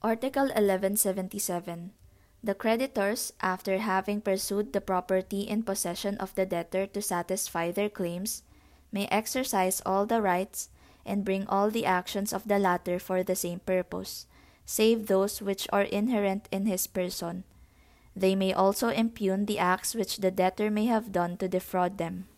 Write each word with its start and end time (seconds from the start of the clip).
Article 0.00 0.54
1177. 0.54 1.90
The 2.44 2.54
creditors, 2.54 3.32
after 3.40 3.78
having 3.78 4.20
pursued 4.20 4.72
the 4.72 4.80
property 4.80 5.42
in 5.42 5.64
possession 5.64 6.16
of 6.18 6.32
the 6.36 6.46
debtor 6.46 6.86
to 6.86 7.02
satisfy 7.02 7.72
their 7.72 7.88
claims, 7.90 8.44
may 8.92 9.08
exercise 9.10 9.82
all 9.84 10.06
the 10.06 10.22
rights 10.22 10.70
and 11.04 11.24
bring 11.24 11.48
all 11.48 11.68
the 11.68 11.84
actions 11.84 12.32
of 12.32 12.46
the 12.46 12.60
latter 12.60 13.00
for 13.00 13.24
the 13.24 13.34
same 13.34 13.58
purpose, 13.58 14.26
save 14.64 15.08
those 15.08 15.42
which 15.42 15.66
are 15.72 15.82
inherent 15.82 16.48
in 16.52 16.66
his 16.66 16.86
person. 16.86 17.42
They 18.14 18.36
may 18.36 18.52
also 18.52 18.90
impugn 18.90 19.46
the 19.46 19.58
acts 19.58 19.96
which 19.96 20.18
the 20.18 20.30
debtor 20.30 20.70
may 20.70 20.86
have 20.86 21.10
done 21.10 21.38
to 21.38 21.48
defraud 21.48 21.98
them. 21.98 22.28